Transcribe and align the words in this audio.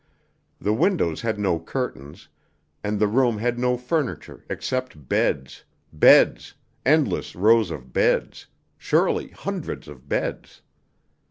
The 0.59 0.73
windows 0.73 1.21
had 1.21 1.37
no 1.37 1.59
curtains, 1.59 2.27
and 2.83 2.97
the 2.99 3.05
room 3.07 3.37
had 3.37 3.59
no 3.59 3.77
furniture 3.77 4.43
except 4.49 5.07
beds 5.07 5.63
beds 5.93 6.55
endless 6.83 7.35
rows 7.35 7.69
of 7.69 7.93
beds, 7.93 8.47
surely 8.79 9.27
hundreds 9.27 9.87
of 9.87 10.09
beds. 10.09 10.63